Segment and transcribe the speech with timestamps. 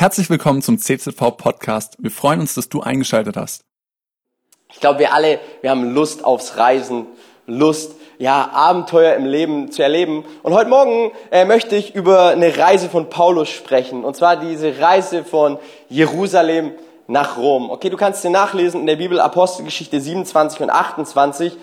[0.00, 1.96] Herzlich willkommen zum CZV Podcast.
[1.98, 3.64] Wir freuen uns, dass du eingeschaltet hast.
[4.72, 7.06] Ich glaube, wir alle, wir haben Lust aufs Reisen,
[7.48, 10.24] Lust, ja, Abenteuer im Leben zu erleben.
[10.44, 14.04] Und heute Morgen äh, möchte ich über eine Reise von Paulus sprechen.
[14.04, 15.58] Und zwar diese Reise von
[15.88, 16.74] Jerusalem
[17.08, 17.68] nach Rom.
[17.68, 21.56] Okay, du kannst dir nachlesen in der Bibel Apostelgeschichte 27 und 28.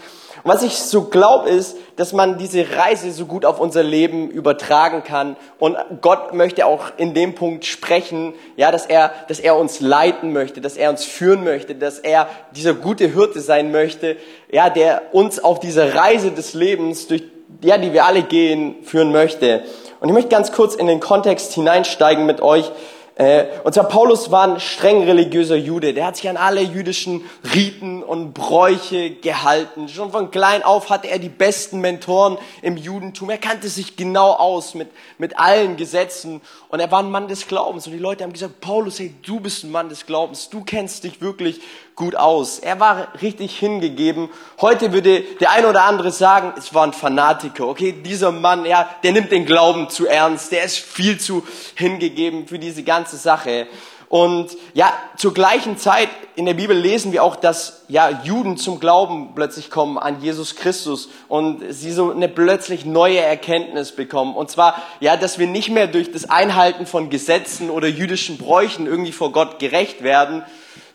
[0.47, 5.03] Was ich so glaube, ist, dass man diese Reise so gut auf unser Leben übertragen
[5.03, 5.37] kann.
[5.57, 10.33] Und Gott möchte auch in dem Punkt sprechen, ja, dass er, dass er uns leiten
[10.33, 14.17] möchte, dass er uns führen möchte, dass er dieser gute Hirte sein möchte,
[14.51, 17.23] ja, der uns auf diese Reise des Lebens, durch,
[17.63, 19.63] ja, die wir alle gehen, führen möchte.
[19.99, 22.71] Und ich möchte ganz kurz in den Kontext hineinsteigen mit euch,
[23.17, 25.93] und zwar Paulus war ein streng religiöser Jude.
[25.93, 27.23] Der hat sich an alle jüdischen
[27.53, 29.87] Riten und Bräuche gehalten.
[29.87, 33.29] Schon von klein auf hatte er die besten Mentoren im Judentum.
[33.29, 36.41] Er kannte sich genau aus mit, mit allen Gesetzen.
[36.67, 37.87] Und er war ein Mann des Glaubens.
[37.87, 40.49] Und die Leute haben gesagt, Paulus, hey, du bist ein Mann des Glaubens.
[40.49, 41.61] Du kennst dich wirklich
[41.95, 42.59] gut aus.
[42.59, 44.29] Er war richtig hingegeben.
[44.59, 47.67] Heute würde der eine oder andere sagen, es war ein Fanatiker.
[47.67, 50.51] Okay, dieser Mann, ja, der nimmt den Glauben zu ernst.
[50.51, 51.43] Der ist viel zu
[51.75, 53.67] hingegeben für diese ganze Sache.
[54.07, 58.79] Und ja, zur gleichen Zeit in der Bibel lesen wir auch, dass ja Juden zum
[58.79, 64.35] Glauben plötzlich kommen an Jesus Christus und sie so eine plötzlich neue Erkenntnis bekommen.
[64.35, 68.85] Und zwar ja, dass wir nicht mehr durch das Einhalten von Gesetzen oder jüdischen Bräuchen
[68.85, 70.43] irgendwie vor Gott gerecht werden,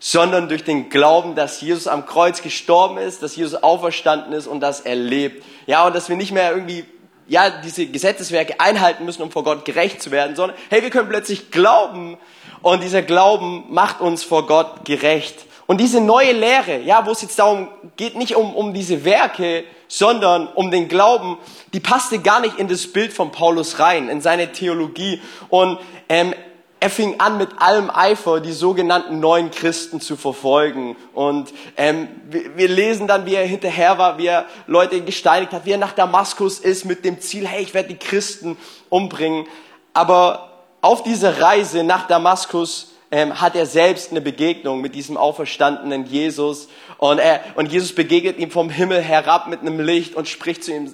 [0.03, 4.59] sondern durch den Glauben, dass Jesus am Kreuz gestorben ist, dass Jesus auferstanden ist und
[4.59, 5.45] dass er lebt.
[5.67, 6.85] Ja, und dass wir nicht mehr irgendwie
[7.27, 11.07] ja, diese Gesetzeswerke einhalten müssen, um vor Gott gerecht zu werden, sondern hey, wir können
[11.07, 12.17] plötzlich glauben
[12.63, 15.45] und dieser Glauben macht uns vor Gott gerecht.
[15.67, 19.65] Und diese neue Lehre, ja, wo es jetzt darum geht, nicht um, um diese Werke,
[19.87, 21.37] sondern um den Glauben,
[21.73, 25.21] die passte gar nicht in das Bild von Paulus rein, in seine Theologie.
[25.49, 25.77] Und
[26.09, 26.33] ähm,
[26.81, 30.97] er fing an mit allem Eifer die sogenannten neuen Christen zu verfolgen.
[31.13, 35.65] Und ähm, wir, wir, lesen dann, wie er hinterher war, wie er Leute gesteinigt hat,
[35.65, 38.57] wie er nach Damaskus ist mit dem Ziel, hey, ich werde die Christen
[38.89, 39.45] umbringen.
[39.93, 46.07] Aber auf dieser Reise nach Damaskus ähm, hat er selbst eine Begegnung mit diesem auferstandenen
[46.07, 46.67] Jesus.
[46.97, 50.73] Und, er, und Jesus begegnet ihm vom Himmel herab mit einem Licht und spricht zu
[50.73, 50.91] ihm,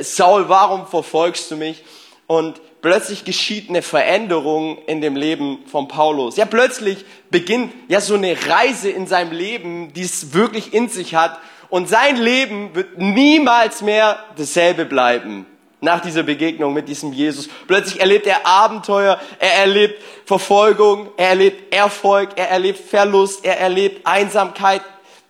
[0.00, 1.84] Saul, warum verfolgst du mich?
[2.26, 6.36] Und plötzlich geschieht eine Veränderung in dem Leben von Paulus.
[6.36, 11.14] Ja, plötzlich beginnt ja so eine Reise in seinem Leben, die es wirklich in sich
[11.14, 11.38] hat.
[11.70, 15.46] Und sein Leben wird niemals mehr dasselbe bleiben
[15.80, 17.48] nach dieser Begegnung mit diesem Jesus.
[17.66, 24.06] Plötzlich erlebt er Abenteuer, er erlebt Verfolgung, er erlebt Erfolg, er erlebt Verlust, er erlebt
[24.06, 24.82] Einsamkeit,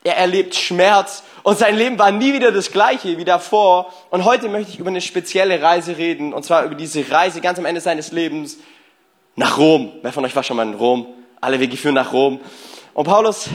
[0.05, 3.93] er erlebt Schmerz und sein Leben war nie wieder das gleiche wie davor.
[4.11, 7.59] Und heute möchte ich über eine spezielle Reise reden, und zwar über diese Reise ganz
[7.59, 8.59] am Ende seines Lebens
[9.35, 9.93] nach Rom.
[10.03, 11.07] Wer von euch war schon mal in Rom?
[11.41, 12.41] Alle Wege führen nach Rom.
[12.95, 13.49] Und Paulus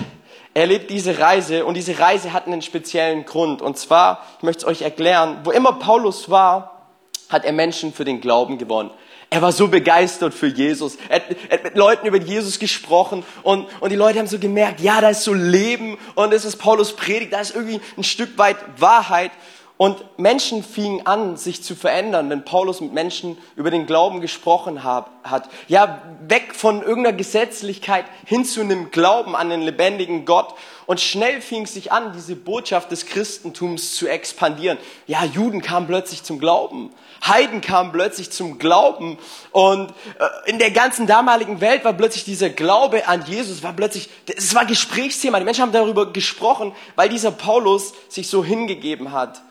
[0.54, 3.62] erlebt diese Reise und diese Reise hat einen speziellen Grund.
[3.62, 6.90] Und zwar, ich möchte es euch erklären, wo immer Paulus war,
[7.30, 8.92] hat er Menschen für den Glauben gewonnen.
[9.30, 10.98] Er war so begeistert für Jesus.
[11.10, 11.22] Er,
[11.52, 15.10] hat mit Leuten über Jesus gesprochen und, und die Leute haben so gemerkt, ja, da
[15.10, 19.32] ist so Leben und das ist Paulus Predigt, da ist irgendwie ein Stück weit Wahrheit.
[19.78, 24.84] Und Menschen fingen an, sich zu verändern, wenn Paulus mit Menschen über den Glauben gesprochen
[24.84, 25.50] hat.
[25.68, 30.56] Ja, weg von irgendeiner Gesetzlichkeit hin zu einem Glauben an den lebendigen Gott.
[30.88, 34.80] Und schnell fing es sich an, diese Botschaft des Christentums zu expandieren.
[35.06, 36.92] Ja, Juden kamen plötzlich zum Glauben.
[37.28, 39.20] Heiden kamen plötzlich zum Glauben.
[39.52, 44.10] Und äh, in der ganzen damaligen Welt war plötzlich dieser Glaube an Jesus, war plötzlich,
[44.26, 45.38] es war Gesprächsthema.
[45.38, 49.42] Die Menschen haben darüber gesprochen, weil dieser Paulus sich so hingegeben hat.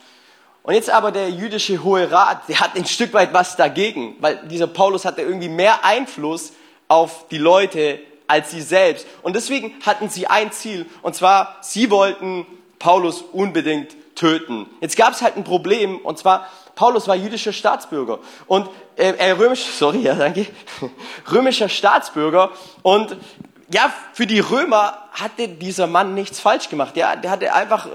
[0.66, 4.41] Und jetzt aber der jüdische Hohe Rat, der hat ein Stück weit was dagegen, weil
[4.49, 6.54] dieser Paulus hatte irgendwie mehr Einfluss
[6.88, 9.06] auf die Leute als sie selbst.
[9.22, 12.47] Und deswegen hatten sie ein Ziel, und zwar, sie wollten
[12.81, 14.66] Paulus unbedingt töten.
[14.81, 18.19] Jetzt gab es halt ein Problem, und zwar, Paulus war jüdischer Staatsbürger
[18.49, 20.47] und äh, äh römisch, sorry, ja, danke,
[21.31, 22.50] römischer Staatsbürger
[22.82, 23.16] und
[23.73, 26.96] ja, für die Römer hatte dieser Mann nichts falsch gemacht.
[26.96, 27.88] Ja, der hatte einfach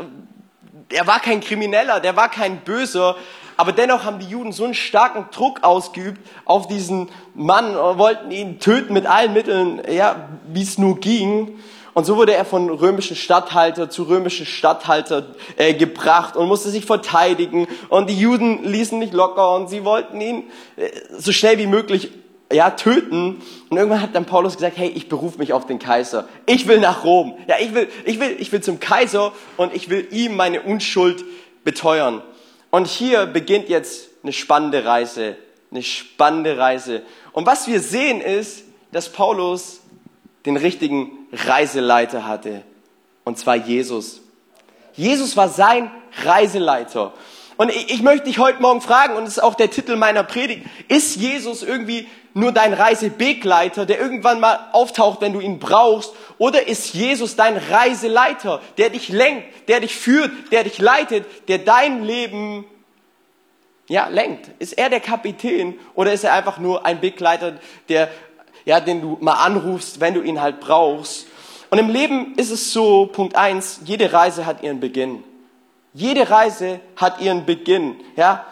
[0.91, 3.15] er war kein Krimineller, der war kein Böser,
[3.57, 8.59] aber dennoch haben die Juden so einen starken Druck ausgeübt auf diesen Mann, wollten ihn
[8.59, 11.59] töten mit allen Mitteln, ja, wie es nur ging.
[11.93, 16.85] Und so wurde er von römischen Statthalter zu römischen Statthalter äh, gebracht und musste sich
[16.85, 17.67] verteidigen.
[17.89, 20.43] Und die Juden ließen nicht locker und sie wollten ihn
[20.77, 22.09] äh, so schnell wie möglich
[22.53, 23.41] ja, töten.
[23.69, 26.27] Und irgendwann hat dann Paulus gesagt, hey, ich berufe mich auf den Kaiser.
[26.45, 27.37] Ich will nach Rom.
[27.47, 31.23] Ja, ich will, ich will, ich will zum Kaiser und ich will ihm meine Unschuld
[31.63, 32.21] beteuern.
[32.69, 35.35] Und hier beginnt jetzt eine spannende Reise.
[35.71, 37.03] Eine spannende Reise.
[37.31, 39.81] Und was wir sehen ist, dass Paulus
[40.45, 42.63] den richtigen Reiseleiter hatte,
[43.23, 44.21] und zwar Jesus.
[44.93, 45.91] Jesus war sein
[46.23, 47.13] Reiseleiter.
[47.57, 50.65] Und ich, möchte dich heute Morgen fragen, und das ist auch der Titel meiner Predigt,
[50.87, 56.13] ist Jesus irgendwie nur dein Reisebegleiter, der irgendwann mal auftaucht, wenn du ihn brauchst?
[56.37, 61.59] Oder ist Jesus dein Reiseleiter, der dich lenkt, der dich führt, der dich leitet, der
[61.59, 62.65] dein Leben
[63.87, 64.49] ja, lenkt?
[64.59, 68.09] Ist er der Kapitän oder ist er einfach nur ein Begleiter, der,
[68.65, 71.27] ja, den du mal anrufst, wenn du ihn halt brauchst?
[71.69, 75.23] Und im Leben ist es so, Punkt eins: jede Reise hat ihren Beginn.
[75.93, 77.95] Jede Reise hat ihren Beginn.
[78.15, 78.45] Ja,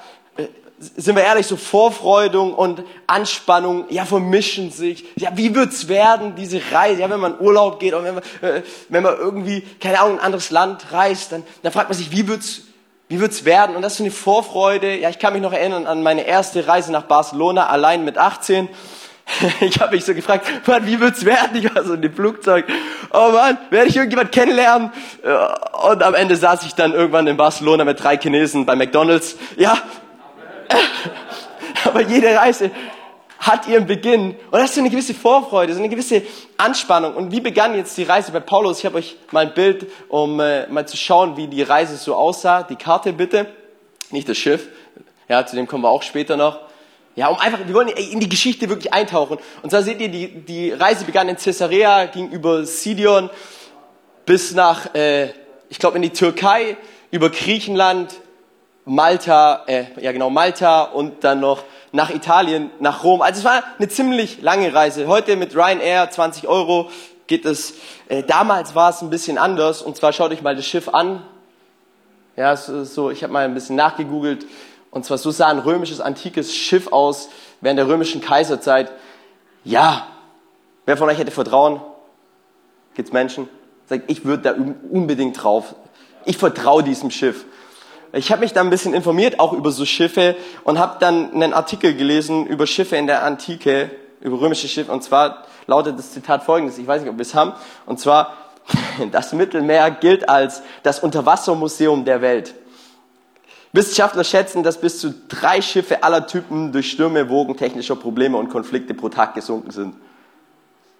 [0.79, 5.05] sind wir ehrlich, so Vorfreudung und Anspannung, ja, vermischen sich.
[5.17, 7.01] Ja, wie wird's werden, diese Reise?
[7.01, 10.25] Ja, wenn man Urlaub geht und wenn man, äh, wenn man irgendwie, keine Ahnung, ein
[10.25, 12.61] anderes Land reist, dann, dann fragt man sich, wie wird's,
[13.09, 13.75] wie wird's werden?
[13.75, 14.97] Und das ist so eine Vorfreude.
[14.97, 18.69] Ja, ich kann mich noch erinnern an meine erste Reise nach Barcelona, allein mit 18.
[19.61, 21.55] Ich habe mich so gefragt, Mann, wie wird's werden?
[21.55, 22.65] Ich war so in dem Flugzeug.
[23.13, 24.91] Oh Mann, werde ich irgendjemand kennenlernen?
[25.83, 29.35] Und am Ende saß ich dann irgendwann in Barcelona mit drei Chinesen bei McDonald's.
[29.55, 29.77] Ja.
[31.85, 32.71] Aber jede Reise
[33.39, 34.35] hat ihren Beginn.
[34.51, 36.23] Und das ist so eine gewisse Vorfreude, so eine gewisse
[36.57, 37.15] Anspannung.
[37.15, 38.79] Und wie begann jetzt die Reise bei Paulus?
[38.79, 42.15] Ich habe euch mal ein Bild, um äh, mal zu schauen, wie die Reise so
[42.15, 42.63] aussah.
[42.63, 43.47] Die Karte bitte,
[44.11, 44.67] nicht das Schiff.
[45.29, 46.59] Ja, zu dem kommen wir auch später noch.
[47.15, 49.37] Ja, um einfach, wir wollen in die Geschichte wirklich eintauchen.
[49.61, 53.29] Und zwar seht ihr, die, die Reise begann in Caesarea, ging über Sidon
[54.25, 55.29] bis nach, äh,
[55.69, 56.77] ich glaube, in die Türkei,
[57.11, 58.13] über Griechenland,
[58.89, 63.21] Malta, äh, ja genau, Malta und dann noch nach Italien, nach Rom.
[63.21, 65.05] Also es war eine ziemlich lange Reise.
[65.05, 66.89] Heute mit Ryanair, 20 Euro,
[67.27, 67.75] geht es.
[68.07, 69.83] Äh, damals war es ein bisschen anders.
[69.83, 71.21] Und zwar schaut euch mal das Schiff an.
[72.35, 74.47] Ja, so, ich habe mal ein bisschen nachgegoogelt.
[74.89, 77.29] Und zwar so sah ein römisches antikes Schiff aus
[77.61, 78.91] während der römischen Kaiserzeit.
[79.63, 80.07] Ja,
[80.87, 81.79] wer von euch hätte Vertrauen?
[82.95, 83.49] Gibt's Menschen?
[83.85, 84.55] Sagt, ich würde da
[84.89, 85.75] unbedingt drauf.
[86.25, 87.45] Ich vertraue diesem Schiff.
[88.11, 91.53] Ich habe mich da ein bisschen informiert, auch über so Schiffe, und habe dann einen
[91.53, 93.91] Artikel gelesen über Schiffe in der Antike,
[94.21, 94.91] über römische Schiffe.
[94.91, 97.53] Und zwar lautet das Zitat folgendes, ich weiß nicht, ob wir es haben.
[97.85, 98.35] Und zwar,
[99.11, 102.55] das Mittelmeer gilt als das Unterwassermuseum der Welt.
[103.73, 108.49] Wissenschaftler schätzen, dass bis zu drei Schiffe aller Typen durch Stürme, Wogen, technischer Probleme und
[108.49, 109.95] Konflikte pro Tag gesunken sind.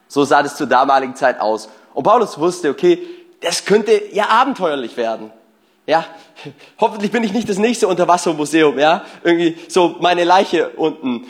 [0.08, 1.70] So sah das zur damaligen Zeit aus.
[1.96, 3.00] Und Paulus wusste, okay,
[3.42, 5.32] das könnte ja abenteuerlich werden.
[5.90, 6.06] Ja,
[6.80, 11.26] hoffentlich bin ich nicht das nächste Unterwassermuseum, ja, irgendwie so meine Leiche unten.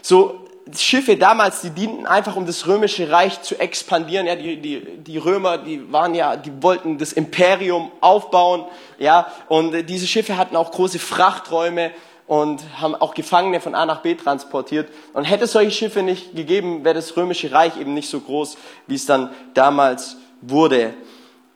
[0.00, 4.26] So Schiffe damals, die dienten einfach, um das römische Reich zu expandieren.
[4.26, 8.64] Ja, die, die, die Römer, die waren ja, die wollten das Imperium aufbauen.
[8.98, 11.90] Ja, und diese Schiffe hatten auch große Frachträume
[12.26, 14.88] und haben auch Gefangene von A nach B transportiert.
[15.12, 18.56] Und hätte es solche Schiffe nicht gegeben, wäre das römische Reich eben nicht so groß,
[18.86, 20.94] wie es dann damals wurde.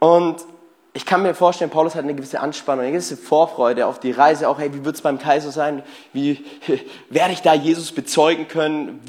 [0.01, 0.52] Und
[0.95, 4.47] ich kann mir vorstellen, Paulus hat eine gewisse Anspannung, eine gewisse Vorfreude auf die Reise.
[4.47, 5.83] Auch, hey, wie wird es beim Kaiser sein?
[6.13, 6.45] Wie
[7.09, 9.01] werde ich da Jesus bezeugen können?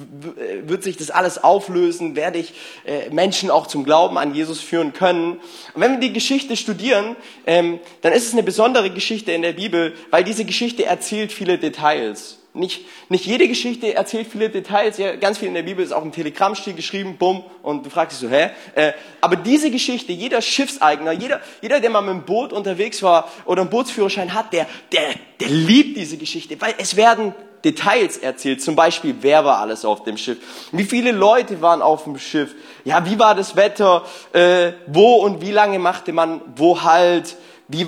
[0.66, 2.16] Wird sich das alles auflösen?
[2.16, 2.54] Werde ich
[2.86, 5.42] äh, Menschen auch zum Glauben an Jesus führen können?
[5.74, 9.54] Und wenn wir die Geschichte studieren, ähm, dann ist es eine besondere Geschichte in der
[9.54, 12.38] Bibel, weil diese Geschichte erzählt viele Details.
[12.56, 15.00] Nicht, nicht jede Geschichte erzählt viele Details.
[15.00, 18.22] Ja, ganz viel in der Bibel ist auch im Telegrammstil geschrieben, bumm, und du fragst
[18.22, 18.52] dich so, hä?
[18.76, 23.28] Äh, aber diese Geschichte, jeder Schiffseigner, jeder, jeder, der mal mit dem Boot unterwegs war
[23.46, 27.34] oder einen Bootsführerschein hat, der, der, der liebt diese Geschichte, weil es werden
[27.66, 28.62] Details erzählt.
[28.62, 30.38] Zum Beispiel, wer war alles auf dem Schiff?
[30.72, 32.54] Wie viele Leute waren auf dem Schiff?
[32.86, 34.06] Ja, wie war das Wetter?
[34.32, 37.36] Äh, wo und wie lange machte man wo halt?
[37.68, 37.88] Wie,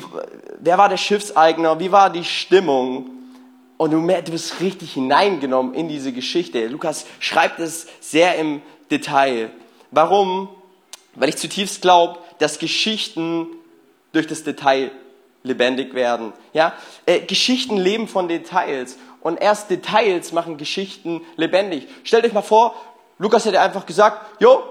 [0.60, 1.80] wer war der Schiffseigner?
[1.80, 3.12] Wie war die Stimmung?
[3.78, 6.68] Und du, du bist richtig hineingenommen in diese Geschichte.
[6.68, 9.50] Lukas schreibt es sehr im Detail.
[9.92, 10.50] Warum?
[11.16, 13.48] Weil ich zutiefst glaube, dass Geschichten
[14.14, 14.92] durch das Detail
[15.44, 16.34] lebendig werden.
[16.54, 16.74] Ja?
[17.06, 18.98] Äh, Geschichten leben von Details.
[19.22, 21.88] Und erst Details machen Geschichten lebendig.
[22.04, 22.76] Stellt euch mal vor,
[23.18, 24.64] Lukas hätte einfach gesagt, jo,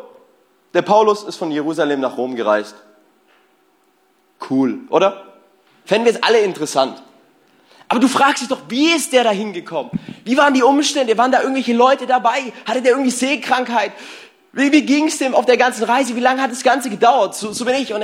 [0.75, 2.75] der Paulus ist von Jerusalem nach Rom gereist.
[4.50, 5.25] Cool, oder?
[5.84, 7.02] Fänden wir es alle interessant.
[7.88, 9.91] Aber du fragst dich doch, wie ist der da hingekommen?
[10.25, 11.17] Wie waren die Umstände?
[11.19, 12.53] Waren da irgendwelche Leute dabei?
[12.67, 13.93] Hatte der irgendwie Sehkrankheit?
[14.53, 16.17] Wie, wie ging es dem auf der ganzen Reise?
[16.17, 17.35] Wie lange hat das Ganze gedauert?
[17.35, 17.93] So, so bin ich.
[17.93, 18.03] Und,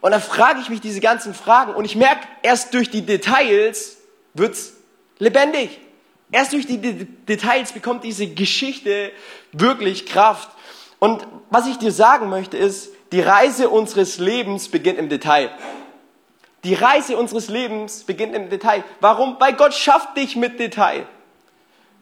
[0.00, 3.98] und dann frage ich mich diese ganzen Fragen und ich merke, erst durch die Details
[4.34, 4.72] wird's
[5.18, 5.78] lebendig.
[6.32, 9.10] Erst durch die D Details bekommt diese Geschichte
[9.52, 10.48] wirklich Kraft.
[10.98, 15.50] Und was ich dir sagen möchte ist, die Reise unseres Lebens beginnt im Detail.
[16.64, 18.84] Die Reise unseres Lebens beginnt im Detail.
[19.00, 19.36] Warum?
[19.38, 21.06] Weil Gott schafft dich mit Detail.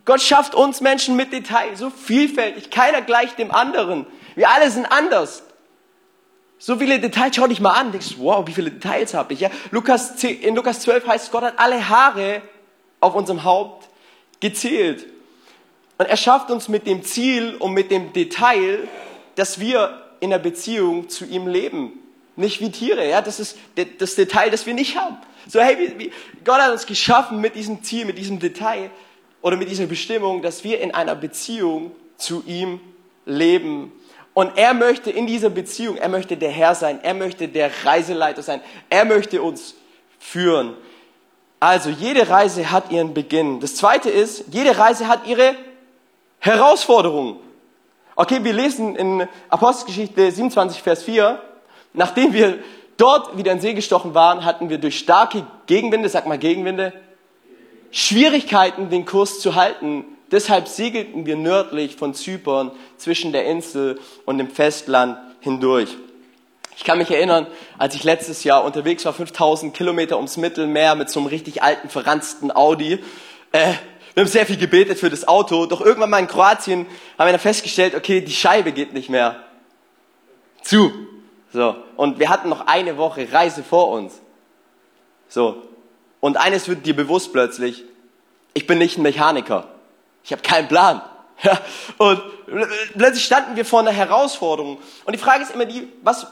[0.04, 4.06] Gott schafft uns Menschen mit Detail, so vielfältig, keiner gleich dem anderen.
[4.36, 5.42] Wir alle sind anders.
[6.58, 9.40] So viele Details, schau dich mal an, denkst, wow, wie viele Details habe ich.
[9.40, 9.50] Ja?
[9.70, 12.42] Lukas 10, in Lukas 12 heißt, Gott hat alle Haare
[13.00, 13.88] auf unserem Haupt
[14.40, 15.06] gezählt.
[15.98, 18.88] Und er schafft uns mit dem Ziel und mit dem Detail,
[19.36, 21.92] dass wir in der Beziehung zu ihm leben.
[22.38, 23.59] Nicht wie Tiere, ja, das ist
[23.99, 25.16] das Detail, das wir nicht haben.
[25.49, 26.12] So, hey, wie, wie,
[26.45, 28.90] Gott hat uns geschaffen mit diesem Ziel, mit diesem Detail
[29.42, 32.80] oder mit dieser Bestimmung, dass wir in einer Beziehung zu ihm
[33.26, 33.90] leben.
[34.35, 38.45] Und er möchte in dieser Beziehung, er möchte der Herr sein, er möchte der Reiseleiter
[38.45, 39.75] sein, er möchte uns
[40.21, 40.76] führen.
[41.59, 43.59] Also jede Reise hat ihren Beginn.
[43.59, 45.57] Das zweite ist, jede Reise hat ihre
[46.38, 47.40] Herausforderungen.
[48.14, 51.42] Okay, wir lesen in Apostelgeschichte 27, Vers 4,
[51.92, 52.59] nachdem wir
[52.97, 56.92] dort wieder in See gestochen waren, hatten wir durch starke Gegenwinde, sag mal Gegenwinde,
[57.90, 60.04] Schwierigkeiten, den Kurs zu halten.
[60.30, 65.97] Deshalb segelten wir nördlich von Zypern zwischen der Insel und dem Festland hindurch.
[66.76, 71.09] Ich kann mich erinnern, als ich letztes Jahr unterwegs war, 5000 Kilometer ums Mittelmeer mit
[71.09, 73.00] so einem richtig alten, verranzten Audi.
[73.50, 73.73] Äh,
[74.14, 76.87] wir haben sehr viel gebetet für das Auto, doch irgendwann mal in Kroatien
[77.18, 79.45] haben wir dann festgestellt, okay, die Scheibe geht nicht mehr
[80.62, 80.92] zu.
[81.52, 81.76] So.
[81.96, 84.20] Und wir hatten noch eine Woche Reise vor uns.
[85.28, 85.62] So.
[86.20, 87.84] Und eines wird dir bewusst plötzlich,
[88.54, 89.68] ich bin nicht ein Mechaniker.
[90.24, 91.02] Ich habe keinen Plan.
[91.40, 91.56] Ja,
[91.98, 92.20] und
[92.96, 94.78] plötzlich standen wir vor einer Herausforderung.
[95.04, 96.26] Und die Frage ist immer die, was,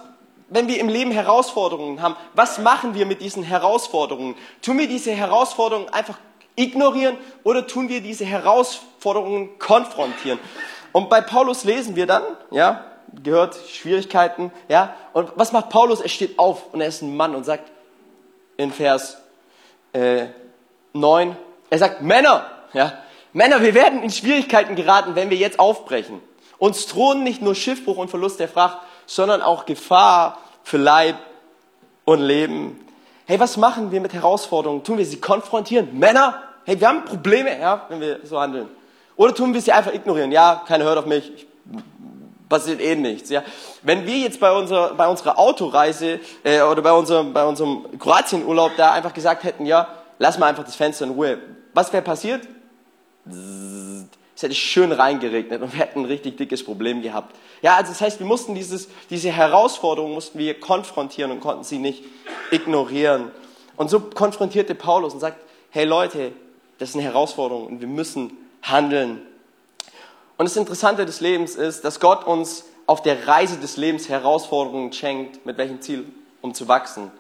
[0.49, 4.35] wenn wir im Leben Herausforderungen haben, was machen wir mit diesen Herausforderungen?
[4.63, 6.19] Tun wir diese Herausforderungen einfach
[6.57, 10.41] ignorieren oder tun wir diese Herausforderungen konfrontieren?
[10.91, 12.85] Und bei Paulus lesen wir dann, ja,
[13.23, 16.01] gehört Schwierigkeiten, ja, und was macht Paulus?
[16.01, 17.71] Er steht auf und er ist ein Mann und sagt
[18.57, 19.19] in Vers
[19.93, 20.27] äh,
[20.93, 21.37] 9,
[21.71, 22.93] er sagt, Männer, ja,
[23.33, 26.21] Männer, wir werden in Schwierigkeiten geraten, wenn wir jetzt aufbrechen.
[26.59, 31.17] Uns drohen nicht nur Schiffbruch und Verlust der Fracht, sondern auch Gefahr für Leib
[32.05, 32.81] und Leben.
[33.27, 34.85] Hey, was machen wir mit Herausforderungen?
[34.85, 35.99] Tun wir sie konfrontieren?
[35.99, 38.69] Männer, hey, wir haben Probleme, ja, wenn wir so handeln.
[39.17, 40.33] Oder tun wir sie einfach ignorieren?
[40.33, 41.47] Ja, keiner hört auf mich, ich,
[42.49, 43.31] passiert eh nichts.
[43.31, 43.43] Ja.
[43.83, 48.73] Wenn wir jetzt bei unserer, bei unserer Autoreise äh, oder bei unserem, bei unserem Kroatienurlaub
[48.77, 49.89] da einfach gesagt hätten, ja,
[50.19, 51.39] lass mal einfach das Fenster in Ruhe.
[51.75, 52.47] Was wäre passiert?
[54.37, 57.35] Es hätte schön reingeregnet und wir hätten ein richtig dickes Problem gehabt.
[57.63, 61.79] Ja, also das heißt, wir mussten dieses, diese Herausforderung mussten wir konfrontieren und konnten sie
[61.79, 62.05] nicht
[62.51, 63.31] ignorieren.
[63.77, 65.39] Und so konfrontierte Paulus und sagt,
[65.71, 66.33] hey Leute,
[66.79, 69.23] das ist eine Herausforderung und wir müssen handeln.
[70.39, 74.93] Und das Interessante des Lebens ist, dass Gott uns auf der Reise des Lebens Herausforderungen
[74.93, 75.45] schenkt.
[75.47, 76.05] Mit welchem Ziel?
[76.41, 77.11] Um zu wachsen.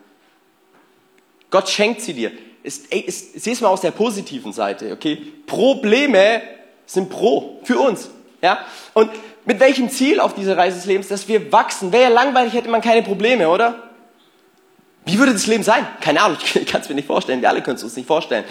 [1.51, 2.33] Gott schenkt sie dir.
[2.63, 5.33] Sieh es mal aus der positiven Seite, okay?
[5.47, 6.43] Probleme
[6.85, 8.11] sind pro für uns,
[8.43, 8.59] ja?
[8.93, 9.11] Und
[9.45, 11.09] mit welchem Ziel auf dieser Reise des Lebens?
[11.09, 11.93] Dass wir wachsen.
[11.93, 13.83] Wäre ja langweilig, hätte man keine Probleme, oder?
[15.05, 15.87] Wie würde das Leben sein?
[16.01, 17.41] Keine Ahnung, ich kann es mir nicht vorstellen.
[17.41, 18.45] Wir alle können es uns nicht vorstellen.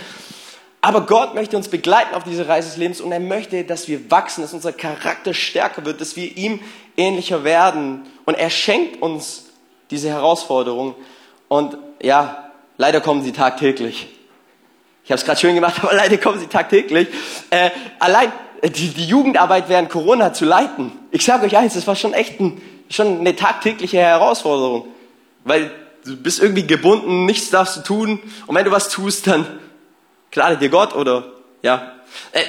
[0.85, 4.11] Aber Gott möchte uns begleiten auf diese Reise des Lebens und er möchte, dass wir
[4.11, 6.59] wachsen, dass unser Charakter stärker wird, dass wir ihm
[6.95, 8.03] ähnlicher werden.
[8.25, 9.45] Und er schenkt uns
[9.89, 10.93] diese Herausforderung.
[11.47, 14.05] Und ja, leider kommen sie tagtäglich.
[15.03, 17.07] Ich habe es gerade schön gemacht, aber leider kommen sie tagtäglich.
[17.49, 20.91] Äh, allein äh, die, die Jugendarbeit während Corona zu leiten.
[21.09, 22.61] Ich sage euch eins, das war schon echt ein,
[22.91, 24.85] schon eine tagtägliche Herausforderung.
[25.45, 25.71] Weil
[26.05, 28.19] du bist irgendwie gebunden, nichts darfst du tun.
[28.45, 29.47] Und wenn du was tust, dann
[30.31, 31.23] Gnade dir Gott oder,
[31.61, 31.93] ja.
[32.31, 32.41] Äh,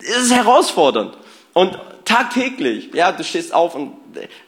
[0.00, 1.16] es ist herausfordernd.
[1.52, 3.96] Und tagtäglich, ja, du stehst auf und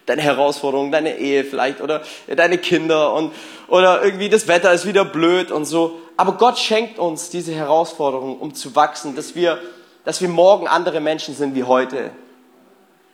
[0.06, 2.02] deine Herausforderungen, deine Ehe vielleicht oder
[2.34, 3.32] deine Kinder und,
[3.68, 6.00] oder irgendwie das Wetter ist wieder blöd und so.
[6.16, 9.58] Aber Gott schenkt uns diese Herausforderungen, um zu wachsen, dass wir,
[10.04, 12.10] dass wir morgen andere Menschen sind wie heute.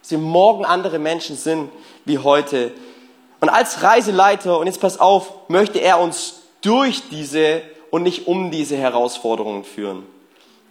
[0.03, 1.71] Dass wir morgen andere Menschen sind
[2.05, 2.73] wie heute.
[3.41, 7.63] Und als Reiseleiter, und jetzt pass auf, möchte er uns durch diese
[7.93, 10.05] und nicht um diese Herausforderungen führen.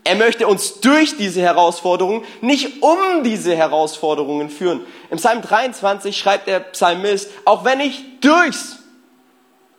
[0.04, 4.82] Er möchte uns durch diese Herausforderungen, nicht um diese Herausforderungen führen.
[5.12, 8.80] Im Psalm 23 schreibt der Psalmist, auch wenn ich durchs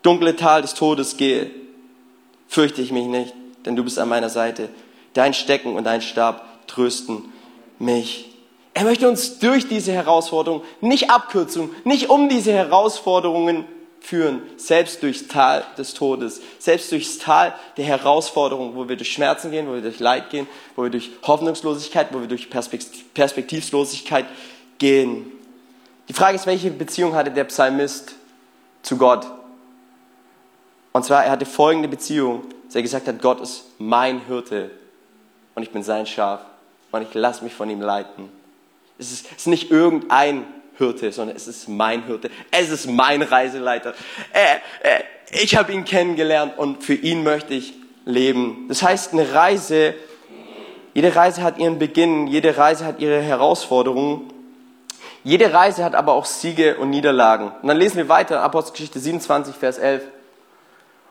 [0.02, 1.50] dunkle Tal des Todes gehe,
[2.46, 3.34] fürchte ich mich nicht,
[3.66, 4.68] denn du bist an meiner Seite.
[5.12, 7.32] Dein Stecken und dein Stab trösten
[7.80, 8.30] mich.
[8.74, 13.64] Er möchte uns durch diese Herausforderungen, nicht Abkürzung, nicht um diese Herausforderungen
[14.02, 19.50] führen, selbst durchs Tal des Todes, selbst durchs Tal der Herausforderung, wo wir durch Schmerzen
[19.50, 24.26] gehen, wo wir durch Leid gehen, wo wir durch Hoffnungslosigkeit, wo wir durch Perspektivlosigkeit
[24.78, 25.30] gehen.
[26.08, 28.14] Die Frage ist, welche Beziehung hatte der Psalmist
[28.82, 29.26] zu Gott?
[30.92, 34.70] Und zwar, er hatte folgende Beziehung, dass er gesagt hat, Gott ist mein Hirte
[35.54, 36.40] und ich bin sein Schaf.
[36.90, 38.28] und ich lasse mich von ihm leiten.
[38.98, 40.44] Es ist, es ist nicht irgendein
[40.78, 42.30] Hirte, sondern es ist mein Hirte.
[42.50, 43.94] Es ist mein Reiseleiter.
[44.32, 47.74] Äh, äh, ich habe ihn kennengelernt und für ihn möchte ich
[48.04, 48.66] leben.
[48.68, 49.94] Das heißt, eine Reise,
[50.94, 54.30] jede Reise hat ihren Beginn, jede Reise hat ihre Herausforderungen.
[55.24, 57.52] Jede Reise hat aber auch Siege und Niederlagen.
[57.62, 60.02] Und dann lesen wir weiter, Apostelgeschichte 27, Vers 11.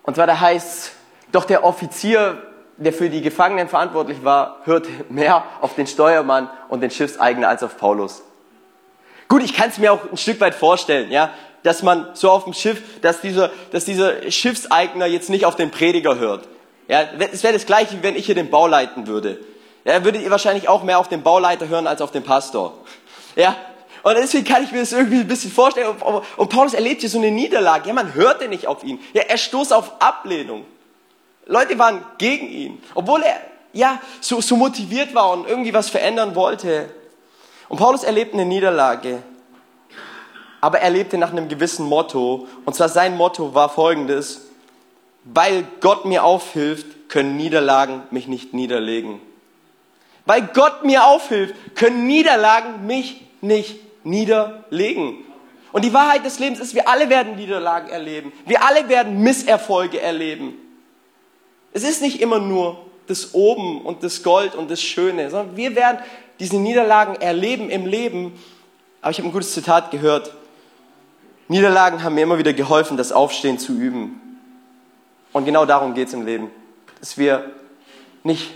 [0.03, 0.91] Und zwar da heißt,
[1.31, 2.41] doch der Offizier,
[2.77, 7.63] der für die Gefangenen verantwortlich war, hörte mehr auf den Steuermann und den Schiffseigner als
[7.63, 8.23] auf Paulus.
[9.31, 11.33] Gut, ich kann es mir auch ein Stück weit vorstellen, ja,
[11.63, 15.71] dass man so auf dem Schiff, dass dieser, dass dieser Schiffseigner jetzt nicht auf den
[15.71, 16.49] Prediger hört.
[16.89, 19.39] Ja, es wäre das gleiche, wenn ich hier den Bau leiten würde.
[19.85, 22.77] Ja, würdet ihr wahrscheinlich auch mehr auf den Bauleiter hören als auf den Pastor.
[23.37, 23.55] Ja,
[24.03, 25.95] und deswegen kann ich mir das irgendwie ein bisschen vorstellen.
[26.35, 27.87] Und Paulus erlebt hier so eine Niederlage.
[27.87, 28.99] Ja, man hörte nicht auf ihn.
[29.13, 30.65] Ja, er stoß auf Ablehnung.
[31.45, 32.83] Leute waren gegen ihn.
[32.95, 33.39] Obwohl er,
[33.71, 36.89] ja, so, so motiviert war und irgendwie was verändern wollte.
[37.71, 39.23] Und Paulus erlebt eine Niederlage.
[40.59, 42.49] Aber er lebte nach einem gewissen Motto.
[42.65, 44.41] Und zwar sein Motto war folgendes.
[45.23, 49.21] Weil Gott mir aufhilft, können Niederlagen mich nicht niederlegen.
[50.25, 55.23] Weil Gott mir aufhilft, können Niederlagen mich nicht niederlegen.
[55.71, 58.33] Und die Wahrheit des Lebens ist, wir alle werden Niederlagen erleben.
[58.45, 60.57] Wir alle werden Misserfolge erleben.
[61.71, 65.73] Es ist nicht immer nur das Oben und das Gold und das Schöne, sondern wir
[65.73, 65.99] werden
[66.41, 68.33] diese Niederlagen erleben im Leben.
[69.01, 70.33] Aber ich habe ein gutes Zitat gehört.
[71.47, 74.39] Niederlagen haben mir immer wieder geholfen, das Aufstehen zu üben.
[75.33, 76.49] Und genau darum geht es im Leben.
[76.99, 77.51] Dass wir
[78.23, 78.51] nicht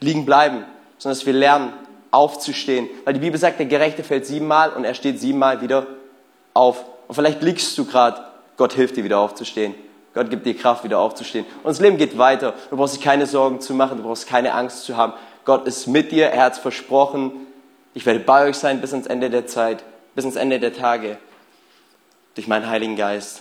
[0.00, 0.64] liegen bleiben,
[0.98, 1.72] sondern dass wir lernen,
[2.10, 2.88] aufzustehen.
[3.04, 5.86] Weil die Bibel sagt, der Gerechte fällt siebenmal und er steht siebenmal wieder
[6.52, 6.84] auf.
[7.06, 8.22] Und vielleicht liegst du gerade,
[8.58, 9.74] Gott hilft dir wieder aufzustehen.
[10.12, 11.46] Gott gibt dir Kraft, wieder aufzustehen.
[11.62, 12.52] Und das Leben geht weiter.
[12.68, 15.14] Du brauchst dir keine Sorgen zu machen, du brauchst keine Angst zu haben.
[15.48, 17.46] Gott ist mit dir, er hat es versprochen.
[17.94, 19.82] Ich werde bei euch sein bis ans Ende der Zeit,
[20.14, 21.16] bis ans Ende der Tage,
[22.34, 23.40] durch meinen Heiligen Geist.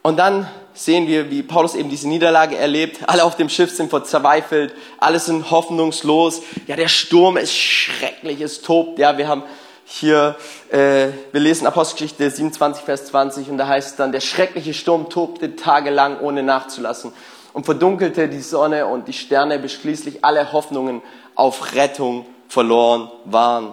[0.00, 3.00] Und dann sehen wir, wie Paulus eben diese Niederlage erlebt.
[3.08, 6.40] Alle auf dem Schiff sind verzweifelt, alle sind hoffnungslos.
[6.66, 8.98] Ja, der Sturm ist schrecklich, es tobt.
[8.98, 9.42] Ja, wir haben
[9.84, 10.36] hier,
[10.70, 15.10] äh, wir lesen Apostelgeschichte 27, Vers 20 und da heißt es dann, der schreckliche Sturm
[15.10, 17.12] tobte tagelang ohne nachzulassen
[17.52, 21.02] und verdunkelte die Sonne und die Sterne, bis schließlich alle Hoffnungen
[21.34, 23.72] auf Rettung verloren waren.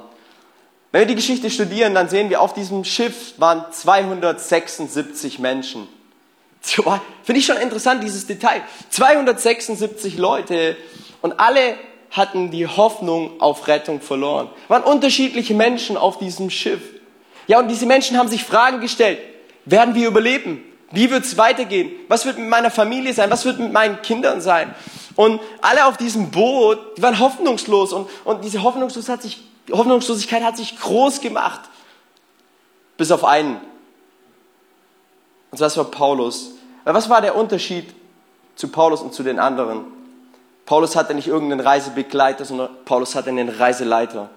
[0.92, 5.88] Wenn wir die Geschichte studieren, dann sehen wir, auf diesem Schiff waren 276 Menschen.
[6.62, 8.62] Finde ich schon interessant, dieses Detail.
[8.90, 10.76] 276 Leute
[11.22, 11.76] und alle
[12.12, 14.50] hatten die Hoffnung auf Rettung verloren.
[14.68, 16.82] Waren unterschiedliche Menschen auf diesem Schiff.
[17.48, 19.20] Ja, und diese Menschen haben sich Fragen gestellt.
[19.66, 20.64] Werden wir überleben?
[20.92, 21.92] Wie wird es weitergehen?
[22.08, 23.30] Was wird mit meiner Familie sein?
[23.30, 24.74] Was wird mit meinen Kindern sein?
[25.16, 30.44] Und alle auf diesem Boot, die waren hoffnungslos und, und diese Hoffnungslosigkeit hat, sich, Hoffnungslosigkeit
[30.44, 31.62] hat sich groß gemacht.
[32.98, 33.60] Bis auf einen.
[35.52, 36.52] Und das war Paulus.
[36.86, 37.94] Was war der Unterschied
[38.56, 39.86] zu Paulus und zu den anderen?
[40.66, 44.30] Paulus hatte nicht irgendeinen Reisebegleiter, sondern Paulus hatte einen Reiseleiter.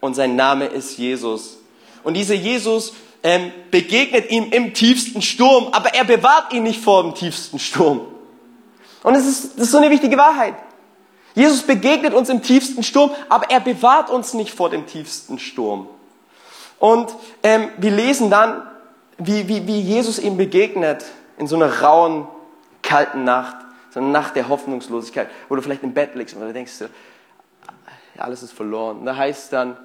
[0.00, 1.58] Und sein Name ist Jesus.
[2.04, 7.02] Und dieser Jesus ähm, begegnet ihm im tiefsten Sturm, aber er bewahrt ihn nicht vor
[7.02, 8.00] dem tiefsten Sturm.
[9.02, 10.54] Und das ist, das ist so eine wichtige Wahrheit.
[11.34, 15.88] Jesus begegnet uns im tiefsten Sturm, aber er bewahrt uns nicht vor dem tiefsten Sturm.
[16.78, 18.62] Und ähm, wir lesen dann,
[19.18, 21.04] wie, wie, wie Jesus ihm begegnet
[21.38, 22.26] in so einer rauen,
[22.82, 23.56] kalten Nacht
[23.90, 26.84] so eine Nacht der Hoffnungslosigkeit, wo du vielleicht im Bett liegst und du denkst,
[28.16, 28.98] alles ist verloren.
[28.98, 29.76] Und da heißt dann,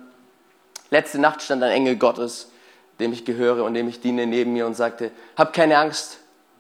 [0.90, 2.52] letzte Nacht stand ein Engel Gottes,
[3.00, 6.20] dem ich gehöre und dem ich diene, neben mir und sagte, hab keine Angst,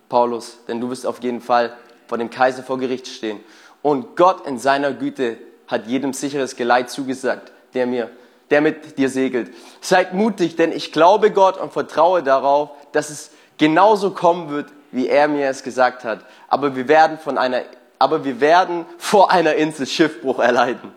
[0.09, 1.75] Paulus, denn du wirst auf jeden Fall
[2.07, 3.39] vor dem Kaiser vor Gericht stehen.
[3.81, 8.09] Und Gott in seiner Güte hat jedem sicheres Geleit zugesagt, der mir,
[8.49, 9.51] der mit dir segelt.
[9.81, 15.07] Seid mutig, denn ich glaube Gott und vertraue darauf, dass es genauso kommen wird, wie
[15.07, 16.19] er mir es gesagt hat.
[16.47, 17.63] Aber wir werden von einer,
[17.97, 20.91] aber wir werden vor einer Insel Schiffbruch erleiden.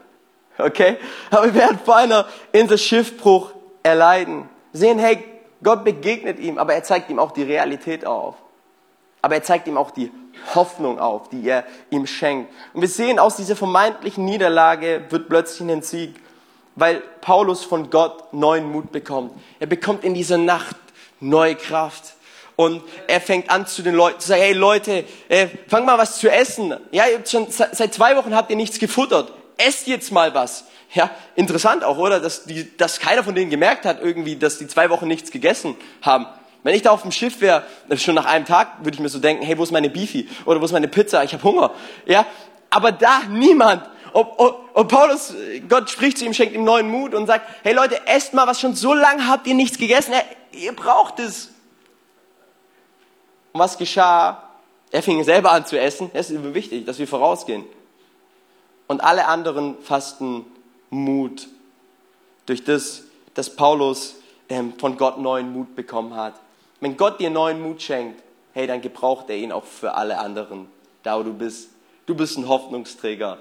[0.59, 0.99] Okay?
[1.31, 4.49] Aber wir werden vor einer Insel Schiffbruch erleiden.
[4.77, 5.25] Sehen, hey,
[5.63, 8.35] Gott begegnet ihm, aber er zeigt ihm auch die Realität auf.
[9.23, 10.13] Aber er zeigt ihm auch die
[10.55, 12.53] Hoffnung auf, die er ihm schenkt.
[12.75, 16.15] Und wir sehen, aus dieser vermeintlichen Niederlage wird plötzlich ein Sieg,
[16.75, 19.33] weil Paulus von Gott neuen Mut bekommt.
[19.59, 20.77] Er bekommt in dieser Nacht
[21.21, 22.15] neue Kraft.
[22.55, 26.19] Und er fängt an zu den Leuten zu sagen, hey Leute, äh, fang mal was
[26.19, 26.75] zu essen.
[26.91, 29.33] Ja, ihr habt schon, seit zwei Wochen habt ihr nichts gefuttert.
[29.59, 30.65] Esst jetzt mal was.
[30.95, 32.21] Ja, interessant auch, oder?
[32.21, 35.77] Dass, die, dass keiner von denen gemerkt hat irgendwie, dass die zwei Wochen nichts gegessen
[36.03, 36.27] haben.
[36.63, 39.09] Wenn ich da auf dem Schiff wäre, äh, schon nach einem Tag, würde ich mir
[39.09, 40.29] so denken, hey, wo ist meine Beefy?
[40.45, 41.23] Oder wo ist meine Pizza?
[41.23, 41.73] Ich habe Hunger.
[42.07, 42.27] Ja,
[42.71, 43.89] aber da niemand.
[44.13, 45.35] Und, Paulus,
[45.69, 48.59] Gott spricht zu ihm, schenkt ihm neuen Mut und sagt, hey Leute, esst mal was
[48.61, 50.15] schon so lange habt ihr nichts gegessen,
[50.53, 51.51] ihr braucht es.
[53.53, 54.43] Und was geschah?
[54.91, 56.11] Er fing selber an zu essen.
[56.15, 57.65] Das ist wichtig, dass wir vorausgehen.
[58.87, 60.47] Und alle anderen fassten
[60.91, 61.49] Mut
[62.47, 64.17] durch das, dass Paulus
[64.49, 66.35] ähm, von Gott neuen Mut bekommen hat.
[66.81, 68.23] Wenn Gott dir neuen Mut schenkt,
[68.53, 70.69] hey, dann gebraucht er ihn auch für alle anderen,
[71.03, 71.71] da wo du bist.
[72.07, 73.39] Du bist ein Hoffnungsträger.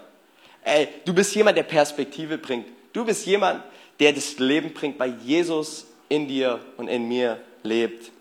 [0.64, 2.66] Ey, du bist jemand, der Perspektive bringt.
[2.94, 3.64] Du bist jemand,
[4.00, 8.12] der das Leben bringt, weil Jesus in dir und in mir lebt.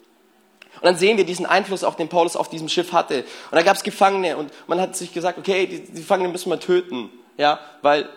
[0.76, 3.20] Und dann sehen wir diesen Einfluss auch, den Paulus auf diesem Schiff hatte.
[3.50, 6.60] Und da gab es Gefangene und man hat sich gesagt, okay, die, Gefangenen müssen wir
[6.60, 8.08] töten, ja, weil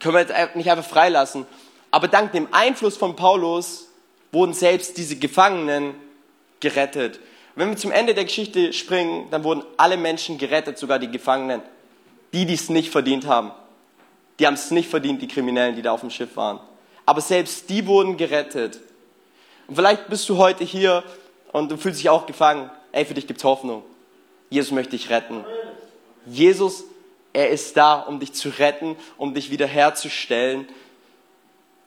[0.00, 1.46] können wir jetzt nicht einfach freilassen.
[1.90, 3.88] Aber dank dem Einfluss von Paulus
[4.32, 5.94] wurden selbst diese Gefangenen
[6.60, 7.20] gerettet.
[7.54, 11.62] Wenn wir zum Ende der Geschichte springen, dann wurden alle Menschen gerettet, sogar die Gefangenen.
[12.32, 13.52] Die, die es nicht verdient haben.
[14.40, 16.58] Die haben es nicht verdient, die Kriminellen, die da auf dem Schiff waren.
[17.06, 18.80] Aber selbst die wurden gerettet.
[19.68, 21.04] Und vielleicht bist du heute hier
[21.52, 22.70] und du fühlst dich auch gefangen.
[22.90, 23.84] Ey, für dich gibt's Hoffnung.
[24.50, 25.44] Jesus möchte dich retten.
[26.26, 26.84] Jesus,
[27.34, 30.66] er ist da, um dich zu retten, um dich wiederherzustellen.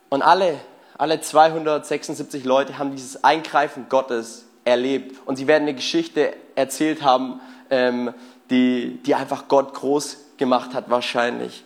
[0.09, 0.59] Und alle,
[0.97, 5.15] alle 276 Leute haben dieses Eingreifen Gottes erlebt.
[5.25, 8.13] Und sie werden eine Geschichte erzählt haben, ähm,
[8.49, 11.63] die, die einfach Gott groß gemacht hat, wahrscheinlich.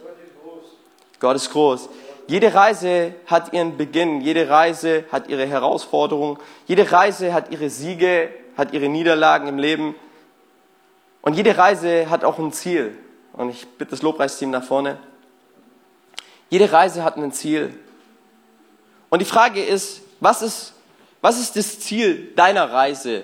[1.20, 1.90] Gott ist groß.
[2.28, 8.30] Jede Reise hat ihren Beginn, jede Reise hat ihre Herausforderungen, jede Reise hat ihre Siege,
[8.56, 9.96] hat ihre Niederlagen im Leben.
[11.22, 12.96] Und jede Reise hat auch ein Ziel.
[13.34, 14.98] Und ich bitte das Lobpreisteam nach vorne.
[16.50, 17.74] Jede Reise hat ein Ziel.
[19.10, 20.74] Und die Frage ist, was ist,
[21.22, 23.24] was ist das Ziel deiner Reise?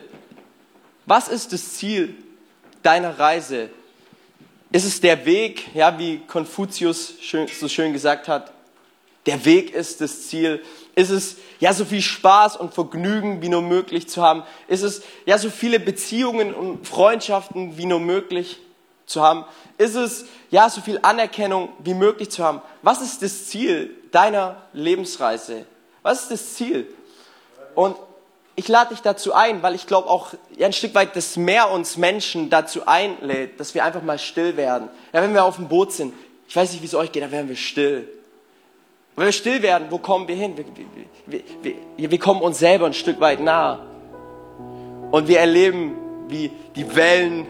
[1.06, 2.16] Was ist das Ziel
[2.84, 3.70] deiner Reise?
[4.72, 7.14] Ist es der Weg, ja, wie Konfuzius
[7.60, 8.52] so schön gesagt hat?
[9.26, 10.64] Der Weg ist das Ziel.
[10.96, 14.44] Ist es, ja, so viel Spaß und Vergnügen wie nur möglich zu haben?
[14.68, 18.60] Ist es, ja, so viele Beziehungen und Freundschaften wie nur möglich
[19.08, 19.46] zu haben?
[19.80, 22.62] Ist es, ja, so viel Anerkennung wie möglich zu haben?
[22.84, 25.66] Was ist das Ziel deiner Lebensreise?
[26.04, 26.88] Was ist das Ziel?
[27.74, 27.96] Und
[28.56, 31.70] ich lade dich dazu ein, weil ich glaube auch ja, ein Stück weit das Meer
[31.70, 34.90] uns Menschen dazu einlädt, dass wir einfach mal still werden.
[35.14, 36.14] Ja, wenn wir auf dem Boot sind,
[36.48, 38.08] ich weiß nicht, wie es euch geht, dann werden wir still.
[39.16, 40.58] Und wenn wir still werden, wo kommen wir hin?
[40.58, 40.66] Wir,
[41.28, 41.44] wir,
[41.98, 43.86] wir, wir kommen uns selber ein Stück weit nah.
[45.12, 45.96] Und wir erleben,
[46.28, 47.48] wie die Wellen,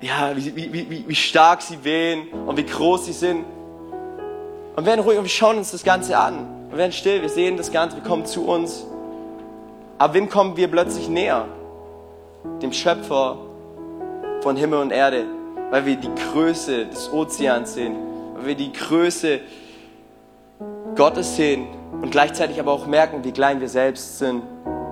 [0.00, 3.44] ja, wie, wie, wie, wie stark sie wehen und wie groß sie sind.
[4.76, 6.68] Und wir werden ruhig und wir schauen uns das Ganze an.
[6.70, 8.84] Wir werden still, wir sehen das Ganze, wir kommen zu uns.
[9.98, 11.46] Aber wem kommen wir plötzlich näher?
[12.60, 13.38] Dem Schöpfer
[14.42, 15.24] von Himmel und Erde,
[15.70, 17.96] weil wir die Größe des Ozeans sehen,
[18.34, 19.40] weil wir die Größe
[20.94, 21.66] Gottes sehen
[22.02, 24.42] und gleichzeitig aber auch merken, wie klein wir selbst sind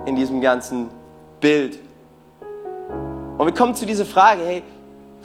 [0.05, 0.89] in diesem ganzen
[1.39, 1.79] Bild.
[3.37, 4.63] Und wir kommen zu dieser Frage, hey,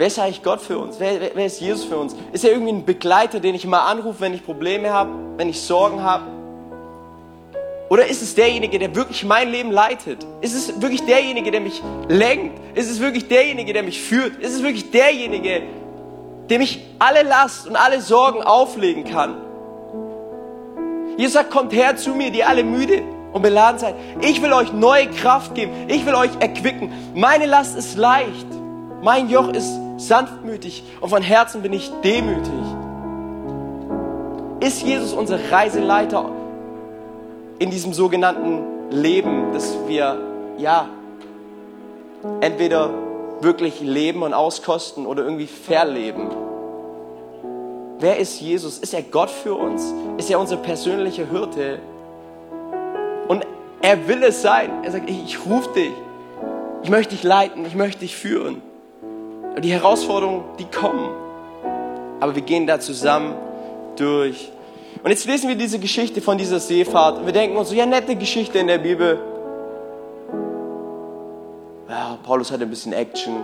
[0.01, 0.99] wer ist eigentlich Gott für uns?
[0.99, 2.17] Wer, wer, ist Jesus für uns?
[2.33, 5.61] Ist er irgendwie ein Begleiter, den ich mal anrufe, wenn ich Probleme habe, wenn ich
[5.61, 6.25] Sorgen habe?
[7.91, 10.27] Oder ist es derjenige, der wirklich mein Leben leitet?
[10.41, 12.59] Ist es wirklich derjenige, der mich lenkt?
[12.75, 14.39] Ist es wirklich derjenige, der mich führt?
[14.39, 15.65] Ist es wirklich derjenige,
[16.49, 19.35] dem ich alle Last und alle Sorgen auflegen kann?
[21.19, 23.03] Jesus sagt, kommt her zu mir, die alle müde
[23.35, 23.97] und beladen seid.
[24.23, 25.73] Ich will euch neue Kraft geben.
[25.89, 26.91] Ich will euch erquicken.
[27.15, 28.47] Meine Last ist leicht.
[29.03, 32.53] Mein Joch ist sanftmütig und von Herzen bin ich demütig.
[34.61, 36.31] Ist Jesus unser Reiseleiter
[37.59, 40.19] in diesem sogenannten Leben, das wir,
[40.59, 40.89] ja,
[42.41, 42.91] entweder
[43.41, 46.29] wirklich leben und auskosten oder irgendwie verleben.
[47.99, 48.79] Wer ist Jesus?
[48.79, 49.95] Ist er Gott für uns?
[50.19, 51.79] Ist er unser persönlicher Hirte?
[53.29, 53.47] Und
[53.83, 54.71] er will es sein.
[54.85, 55.93] Er sagt, ich, ich rufe dich.
[56.83, 57.65] Ich möchte dich leiten.
[57.67, 58.63] Ich möchte dich führen.
[59.59, 61.11] Die Herausforderungen, die kommen.
[62.21, 63.35] Aber wir gehen da zusammen
[63.97, 64.51] durch.
[65.03, 67.87] Und jetzt lesen wir diese Geschichte von dieser Seefahrt und wir denken uns so, ja,
[67.87, 69.19] nette Geschichte in der Bibel.
[71.89, 73.37] Ja, Paulus hatte ein bisschen Action.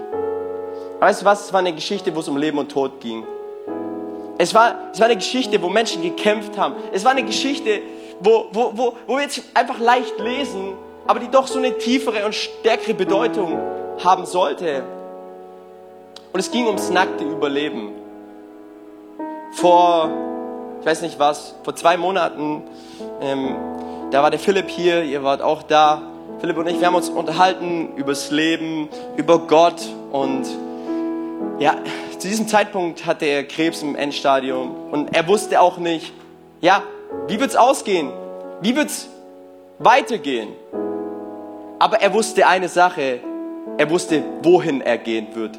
[1.01, 1.47] weißt du was?
[1.47, 3.25] Es war eine Geschichte, wo es um Leben und Tod ging.
[4.39, 6.75] Es war, es war eine Geschichte, wo Menschen gekämpft haben.
[6.93, 7.81] Es war eine Geschichte,
[8.21, 10.75] wo, wo, wo, wo wir jetzt einfach leicht lesen,
[11.07, 13.59] aber die doch so eine tiefere und stärkere Bedeutung
[14.05, 14.85] haben sollte.
[16.37, 17.93] Und es ging ums nackte Überleben.
[19.53, 20.11] Vor
[20.79, 22.63] ich weiß nicht was, vor zwei Monaten,
[23.23, 23.57] ähm,
[24.11, 26.03] da war der Philipp hier, ihr wart auch da.
[26.39, 29.81] Philipp und ich, wir haben uns unterhalten übers Leben, über Gott
[30.13, 30.45] und
[31.59, 31.77] ja,
[32.19, 36.13] zu diesem Zeitpunkt hatte er Krebs im Endstadium und er wusste auch nicht,
[36.61, 36.83] ja,
[37.29, 38.13] wie wird's ausgehen?
[38.61, 39.09] Wie wird's
[39.79, 40.51] weitergehen?
[41.79, 43.21] Aber er wusste eine Sache,
[43.79, 45.59] er wusste, wohin er gehen wird.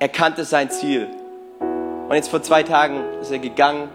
[0.00, 1.08] Er kannte sein Ziel.
[2.08, 3.88] Und jetzt vor zwei Tagen ist er gegangen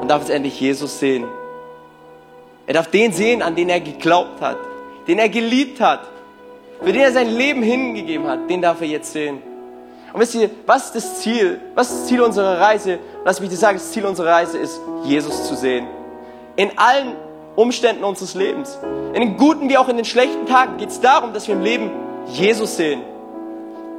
[0.00, 1.24] und darf jetzt endlich Jesus sehen.
[2.66, 4.56] Er darf den sehen, an den er geglaubt hat,
[5.06, 6.00] den er geliebt hat,
[6.80, 9.42] für den er sein Leben hingegeben hat, den darf er jetzt sehen.
[10.12, 11.60] Und wisst ihr, was ist das Ziel?
[11.74, 12.98] Was ist das Ziel unserer Reise?
[13.24, 15.86] Lass mich dir sagen, das Ziel unserer Reise ist, Jesus zu sehen.
[16.56, 17.14] In allen
[17.54, 18.78] Umständen unseres Lebens.
[19.12, 21.62] In den guten wie auch in den schlechten Tagen geht es darum, dass wir im
[21.62, 21.90] Leben
[22.26, 23.02] Jesus sehen.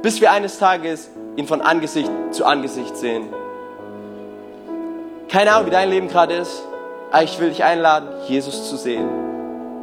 [0.02, 3.28] Bis wir eines Tages ihn von Angesicht zu Angesicht sehen.
[5.28, 6.62] Keine Ahnung, wie dein Leben gerade ist,
[7.10, 9.08] aber ich will dich einladen, Jesus zu sehen.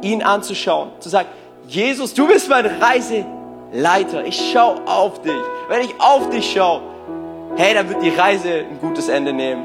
[0.02, 1.28] Ihn anzuschauen, zu sagen,
[1.66, 4.24] Jesus, du bist mein Reiseleiter.
[4.24, 5.32] Ich schaue auf dich.
[5.68, 6.82] Wenn ich auf dich schaue,
[7.56, 9.64] hey, dann wird die Reise ein gutes Ende nehmen.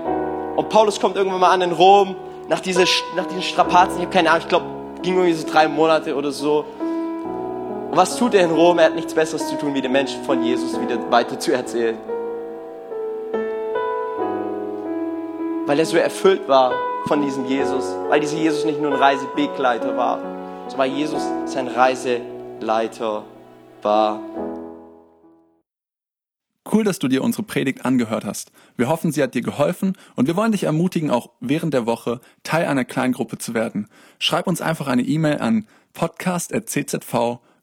[0.56, 2.16] Und Paulus kommt irgendwann mal an in Rom,
[2.48, 4.66] nach, dieser, nach diesen Strapazen, ich habe keine Ahnung, ich glaube,
[5.02, 6.66] ging irgendwie so drei Monate oder so.
[7.96, 8.78] Und was tut er in Rom?
[8.78, 11.98] Er hat nichts Besseres zu tun, wie den Menschen von Jesus wieder weiter zu erzählen.
[15.66, 16.74] Weil er so erfüllt war
[17.08, 17.86] von diesem Jesus.
[18.10, 20.18] Weil dieser Jesus nicht nur ein Reisebegleiter war,
[20.68, 23.24] sondern weil Jesus sein Reiseleiter
[23.82, 24.20] war.
[26.70, 28.52] Cool, dass du dir unsere Predigt angehört hast.
[28.76, 32.20] Wir hoffen, sie hat dir geholfen und wir wollen dich ermutigen, auch während der Woche
[32.44, 33.88] Teil einer Kleingruppe zu werden.
[34.20, 35.66] Schreib uns einfach eine E-Mail an